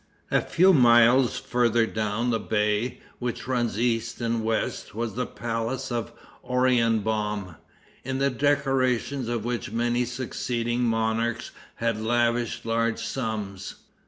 A 0.31 0.41
few 0.41 0.73
miles 0.73 1.37
further 1.37 1.85
down 1.85 2.31
the 2.31 2.39
bay, 2.39 3.01
which 3.19 3.47
runs 3.47 3.79
east 3.79 4.19
and 4.19 4.43
west, 4.43 4.95
was 4.95 5.13
the 5.13 5.27
palace 5.27 5.91
of 5.91 6.11
Oranienbaum, 6.43 7.57
in 8.03 8.17
the 8.17 8.31
decoration 8.31 9.29
of 9.29 9.45
which 9.45 9.71
many 9.71 10.05
succeeding 10.05 10.85
monarchs 10.85 11.51
had 11.75 12.01
lavished 12.01 12.65
large 12.65 12.97
sums. 13.05 13.75